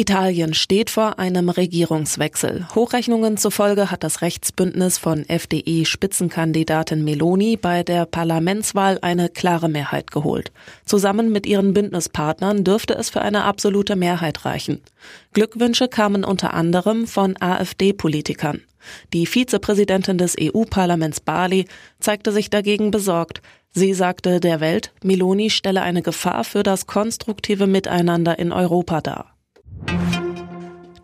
[0.00, 2.66] Italien steht vor einem Regierungswechsel.
[2.74, 10.52] Hochrechnungen zufolge hat das Rechtsbündnis von FDE-Spitzenkandidatin Meloni bei der Parlamentswahl eine klare Mehrheit geholt.
[10.86, 14.80] Zusammen mit ihren Bündnispartnern dürfte es für eine absolute Mehrheit reichen.
[15.34, 18.62] Glückwünsche kamen unter anderem von AfD-Politikern.
[19.12, 21.66] Die Vizepräsidentin des EU-Parlaments Bali
[21.98, 23.42] zeigte sich dagegen besorgt.
[23.72, 29.29] Sie sagte der Welt, Meloni stelle eine Gefahr für das konstruktive Miteinander in Europa dar.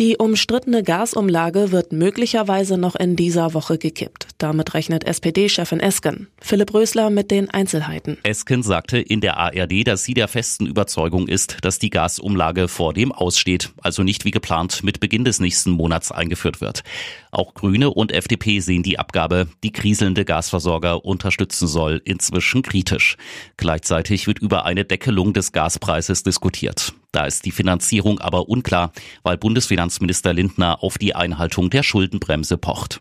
[0.00, 4.28] Die umstrittene Gasumlage wird möglicherweise noch in dieser Woche gekippt.
[4.38, 6.28] Damit rechnet SPD-Chefin Esken.
[6.40, 8.16] Philipp Rösler mit den Einzelheiten.
[8.22, 12.94] Esken sagte in der ARD, dass sie der festen Überzeugung ist, dass die Gasumlage vor
[12.94, 16.82] dem aussteht, also nicht wie geplant mit Beginn des nächsten Monats eingeführt wird.
[17.30, 23.16] Auch Grüne und FDP sehen die Abgabe, die kriselnde Gasversorger unterstützen soll, inzwischen kritisch.
[23.58, 26.94] Gleichzeitig wird über eine Deckelung des Gaspreises diskutiert.
[27.12, 33.00] Da ist die Finanzierung aber unklar, weil Bundesfinanzminister Lindner auf die Einhaltung der Schuldenbremse pocht.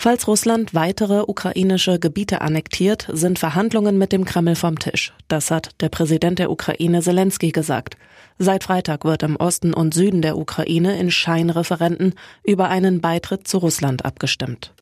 [0.00, 5.12] Falls Russland weitere ukrainische Gebiete annektiert, sind Verhandlungen mit dem Kreml vom Tisch.
[5.26, 7.96] Das hat der Präsident der Ukraine Zelensky gesagt.
[8.38, 12.14] Seit Freitag wird im Osten und Süden der Ukraine in Scheinreferenten
[12.44, 14.72] über einen Beitritt zu Russland abgestimmt.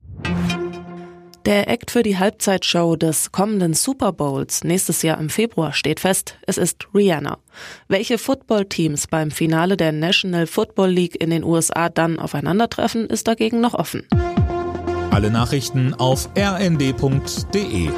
[1.46, 6.38] Der Act für die Halbzeitshow des kommenden Super Bowls nächstes Jahr im Februar steht fest.
[6.44, 7.38] Es ist Rihanna.
[7.86, 13.60] Welche Footballteams beim Finale der National Football League in den USA dann aufeinandertreffen, ist dagegen
[13.60, 14.08] noch offen.
[15.12, 17.90] Alle Nachrichten auf rnd.de